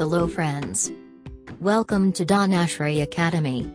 Hello 0.00 0.26
friends. 0.26 0.90
Welcome 1.60 2.10
to 2.12 2.24
Dhanashri 2.24 3.02
Academy. 3.02 3.70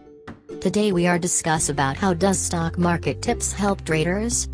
Today 0.60 0.92
we 0.92 1.06
are 1.06 1.20
discuss 1.20 1.70
about 1.70 1.98
how 1.98 2.16
does 2.16 2.40
stock 2.40 2.80
market 2.80 3.22
tips 3.22 3.54
help 3.54 3.86
traders? 3.86 4.50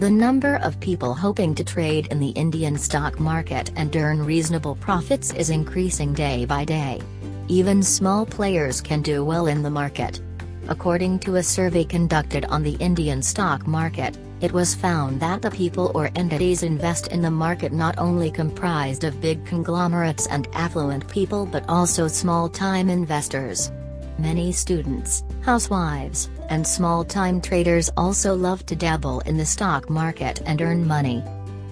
The 0.00 0.10
number 0.10 0.56
of 0.56 0.80
people 0.80 1.14
hoping 1.14 1.54
to 1.54 1.62
trade 1.62 2.08
in 2.08 2.18
the 2.18 2.30
Indian 2.30 2.76
stock 2.76 3.20
market 3.20 3.70
and 3.76 3.94
earn 3.94 4.26
reasonable 4.26 4.74
profits 4.74 5.32
is 5.32 5.50
increasing 5.50 6.12
day 6.12 6.44
by 6.44 6.64
day. 6.64 7.00
Even 7.46 7.84
small 7.84 8.26
players 8.26 8.80
can 8.80 9.00
do 9.00 9.24
well 9.24 9.46
in 9.46 9.62
the 9.62 9.70
market. 9.70 10.20
According 10.68 11.20
to 11.20 11.36
a 11.36 11.42
survey 11.42 11.84
conducted 11.84 12.44
on 12.46 12.62
the 12.64 12.74
Indian 12.80 13.22
stock 13.22 13.66
market, 13.68 14.18
it 14.40 14.52
was 14.52 14.74
found 14.74 15.20
that 15.20 15.40
the 15.40 15.50
people 15.50 15.92
or 15.94 16.10
entities 16.16 16.64
invest 16.64 17.06
in 17.08 17.22
the 17.22 17.30
market 17.30 17.72
not 17.72 17.96
only 17.98 18.30
comprised 18.30 19.04
of 19.04 19.20
big 19.20 19.46
conglomerates 19.46 20.26
and 20.26 20.48
affluent 20.54 21.08
people 21.08 21.46
but 21.46 21.64
also 21.68 22.08
small-time 22.08 22.90
investors. 22.90 23.70
Many 24.18 24.50
students, 24.50 25.22
housewives, 25.42 26.30
and 26.48 26.66
small-time 26.66 27.40
traders 27.40 27.88
also 27.96 28.34
love 28.34 28.66
to 28.66 28.74
dabble 28.74 29.20
in 29.20 29.36
the 29.36 29.46
stock 29.46 29.88
market 29.88 30.42
and 30.46 30.60
earn 30.60 30.86
money. 30.86 31.22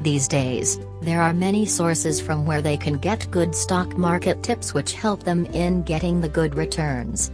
These 0.03 0.29
days, 0.29 0.79
there 1.03 1.21
are 1.21 1.35
many 1.35 1.67
sources 1.67 2.21
from 2.21 2.47
where 2.47 2.63
they 2.63 2.77
can 2.77 2.99
get 2.99 3.31
good 3.31 3.55
stock 3.55 3.97
market 3.99 4.43
tips 4.43 4.73
which 4.73 4.93
help 4.93 5.25
them 5.25 5.47
in 5.47 5.83
getting 5.83 6.21
the 6.21 6.29
good 6.29 6.55
returns. 6.55 7.33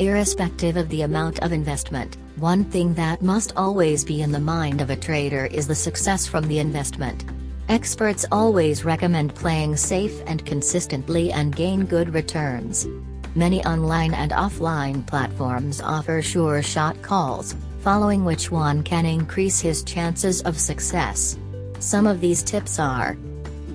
Irrespective 0.00 0.76
of 0.76 0.88
the 0.88 1.02
amount 1.02 1.38
of 1.44 1.52
investment, 1.52 2.16
one 2.34 2.64
thing 2.64 2.94
that 2.94 3.22
must 3.22 3.52
always 3.54 4.02
be 4.02 4.22
in 4.22 4.32
the 4.32 4.40
mind 4.40 4.80
of 4.80 4.90
a 4.90 4.96
trader 4.96 5.46
is 5.46 5.68
the 5.68 5.74
success 5.74 6.26
from 6.26 6.48
the 6.48 6.58
investment. 6.58 7.24
Experts 7.68 8.26
always 8.32 8.84
recommend 8.84 9.36
playing 9.36 9.76
safe 9.76 10.20
and 10.26 10.44
consistently 10.44 11.30
and 11.30 11.54
gain 11.54 11.86
good 11.86 12.12
returns. 12.12 12.88
Many 13.36 13.64
online 13.64 14.14
and 14.14 14.32
offline 14.32 15.06
platforms 15.06 15.80
offer 15.80 16.20
sure 16.20 16.60
shot 16.60 17.00
calls, 17.00 17.54
following 17.78 18.24
which 18.24 18.50
one 18.50 18.82
can 18.82 19.06
increase 19.06 19.60
his 19.60 19.84
chances 19.84 20.42
of 20.42 20.58
success. 20.58 21.38
Some 21.78 22.08
of 22.08 22.20
these 22.20 22.42
tips 22.42 22.80
are 22.80 23.16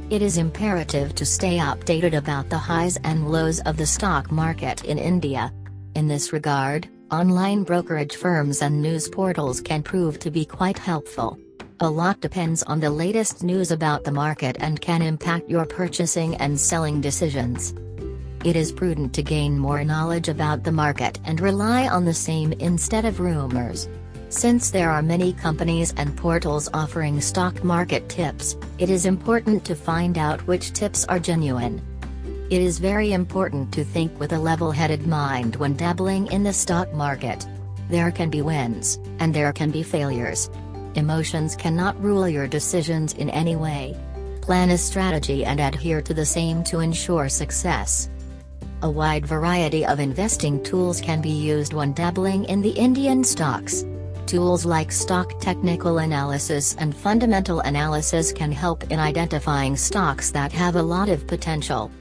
It 0.09 0.21
is 0.21 0.37
imperative 0.37 1.15
to 1.15 1.25
stay 1.25 1.59
updated 1.59 2.17
about 2.17 2.49
the 2.49 2.57
highs 2.57 2.97
and 3.05 3.31
lows 3.31 3.61
of 3.61 3.77
the 3.77 3.85
stock 3.85 4.31
market 4.31 4.83
in 4.83 4.97
India. 4.97 5.53
In 5.95 6.07
this 6.07 6.31
regard, 6.31 6.87
Online 7.11 7.63
brokerage 7.63 8.17
firms 8.17 8.61
and 8.61 8.79
news 8.79 9.09
portals 9.09 9.61
can 9.61 9.81
prove 9.81 10.19
to 10.19 10.29
be 10.29 10.45
quite 10.45 10.77
helpful. 10.77 11.39
A 11.79 11.89
lot 11.89 12.21
depends 12.21 12.61
on 12.61 12.79
the 12.79 12.91
latest 12.91 13.41
news 13.41 13.71
about 13.71 14.03
the 14.03 14.11
market 14.11 14.57
and 14.59 14.79
can 14.79 15.01
impact 15.01 15.49
your 15.49 15.65
purchasing 15.65 16.35
and 16.35 16.59
selling 16.59 17.01
decisions. 17.01 17.73
It 18.45 18.55
is 18.55 18.71
prudent 18.71 19.11
to 19.15 19.23
gain 19.23 19.57
more 19.57 19.83
knowledge 19.83 20.29
about 20.29 20.63
the 20.63 20.71
market 20.71 21.19
and 21.25 21.41
rely 21.41 21.87
on 21.87 22.05
the 22.05 22.13
same 22.13 22.53
instead 22.59 23.05
of 23.05 23.19
rumors. 23.19 23.89
Since 24.29 24.69
there 24.69 24.91
are 24.91 25.01
many 25.01 25.33
companies 25.33 25.95
and 25.97 26.15
portals 26.15 26.69
offering 26.75 27.19
stock 27.21 27.63
market 27.63 28.07
tips, 28.07 28.55
it 28.77 28.91
is 28.91 29.07
important 29.07 29.65
to 29.65 29.73
find 29.73 30.19
out 30.19 30.45
which 30.45 30.73
tips 30.73 31.05
are 31.05 31.17
genuine. 31.17 31.81
It 32.49 32.63
is 32.63 32.79
very 32.79 33.13
important 33.13 33.71
to 33.73 33.83
think 33.83 34.19
with 34.19 34.33
a 34.33 34.39
level-headed 34.39 35.05
mind 35.05 35.55
when 35.57 35.75
dabbling 35.75 36.25
in 36.31 36.41
the 36.41 36.51
stock 36.51 36.91
market. 36.91 37.47
There 37.89 38.09
can 38.09 38.31
be 38.31 38.41
wins, 38.41 38.97
and 39.19 39.31
there 39.31 39.53
can 39.53 39.69
be 39.69 39.83
failures. 39.83 40.49
Emotions 40.95 41.55
cannot 41.55 42.01
rule 42.01 42.27
your 42.27 42.47
decisions 42.47 43.13
in 43.13 43.29
any 43.29 43.55
way. 43.55 43.95
Plan 44.41 44.71
a 44.71 44.79
strategy 44.79 45.45
and 45.45 45.59
adhere 45.59 46.01
to 46.01 46.11
the 46.11 46.25
same 46.25 46.63
to 46.63 46.79
ensure 46.79 47.29
success. 47.29 48.09
A 48.81 48.89
wide 48.89 49.27
variety 49.27 49.85
of 49.85 49.99
investing 49.99 50.63
tools 50.63 50.99
can 50.99 51.21
be 51.21 51.29
used 51.29 51.73
when 51.73 51.93
dabbling 51.93 52.45
in 52.45 52.63
the 52.63 52.71
Indian 52.71 53.23
stocks. 53.23 53.85
Tools 54.25 54.65
like 54.65 54.91
stock 54.91 55.39
technical 55.39 55.99
analysis 55.99 56.75
and 56.79 56.95
fundamental 56.95 57.59
analysis 57.59 58.31
can 58.31 58.51
help 58.51 58.89
in 58.91 58.99
identifying 58.99 59.75
stocks 59.75 60.31
that 60.31 60.51
have 60.51 60.77
a 60.77 60.81
lot 60.81 61.09
of 61.09 61.27
potential. 61.27 61.91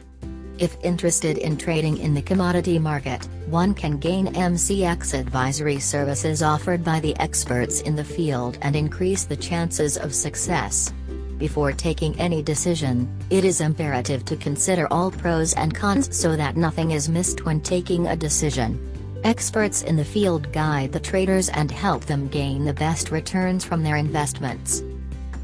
If 0.59 0.77
interested 0.83 1.39
in 1.39 1.57
trading 1.57 1.99
in 1.99 2.15
the 2.15 2.23
commodity 2.23 2.81
market, 2.81 3.25
one 3.47 3.75
can 3.75 3.99
gain 3.99 4.35
MCX 4.35 5.17
advisory 5.17 5.79
services 5.79 6.43
offered 6.43 6.83
by 6.83 6.99
the 6.99 7.17
experts 7.19 7.81
in 7.83 7.95
the 7.95 8.03
field 8.03 8.59
and 8.63 8.75
increase 8.75 9.23
the 9.23 9.37
chances 9.37 9.97
of 9.97 10.13
success. 10.13 10.93
Before 11.39 11.71
taking 11.71 12.19
any 12.19 12.43
decision, 12.43 13.09
it 13.31 13.45
is 13.45 13.61
imperative 13.61 14.25
to 14.25 14.37
consider 14.37 14.93
all 14.93 15.13
pros 15.13 15.55
and 15.55 15.73
cons 15.73 16.17
so 16.17 16.35
that 16.35 16.57
nothing 16.57 16.91
is 16.91 17.09
missed 17.09 17.45
when 17.45 17.61
taking 17.61 18.09
a 18.09 18.17
decision. 18.17 18.85
Experts 19.23 19.83
in 19.83 19.95
the 19.95 20.05
field 20.05 20.53
guide 20.53 20.91
the 20.91 20.99
traders 20.99 21.51
and 21.51 21.71
help 21.71 22.05
them 22.07 22.27
gain 22.27 22.65
the 22.65 22.75
best 22.75 23.13
returns 23.13 23.65
from 23.65 23.85
their 23.85 23.97
investments. 23.97 24.83